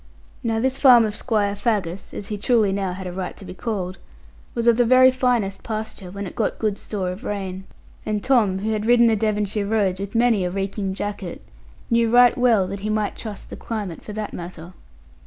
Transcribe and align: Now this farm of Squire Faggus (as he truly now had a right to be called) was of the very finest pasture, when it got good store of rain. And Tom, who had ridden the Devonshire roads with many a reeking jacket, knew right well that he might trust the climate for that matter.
Now 0.43 0.59
this 0.59 0.79
farm 0.79 1.05
of 1.05 1.15
Squire 1.15 1.55
Faggus 1.55 2.11
(as 2.11 2.29
he 2.29 2.37
truly 2.39 2.71
now 2.71 2.93
had 2.93 3.05
a 3.05 3.13
right 3.13 3.37
to 3.37 3.45
be 3.45 3.53
called) 3.53 3.99
was 4.55 4.65
of 4.65 4.77
the 4.77 4.83
very 4.83 5.11
finest 5.11 5.61
pasture, 5.61 6.09
when 6.09 6.25
it 6.25 6.35
got 6.35 6.57
good 6.57 6.79
store 6.79 7.11
of 7.11 7.23
rain. 7.23 7.65
And 8.03 8.23
Tom, 8.23 8.57
who 8.61 8.71
had 8.71 8.87
ridden 8.87 9.05
the 9.05 9.15
Devonshire 9.15 9.67
roads 9.67 9.99
with 9.99 10.15
many 10.15 10.43
a 10.43 10.49
reeking 10.49 10.95
jacket, 10.95 11.45
knew 11.91 12.09
right 12.09 12.35
well 12.35 12.65
that 12.65 12.79
he 12.79 12.89
might 12.89 13.15
trust 13.15 13.51
the 13.51 13.55
climate 13.55 14.03
for 14.03 14.13
that 14.13 14.33
matter. 14.33 14.73